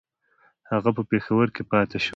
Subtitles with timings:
[0.71, 2.09] هغه په پېښور کې پاته شي.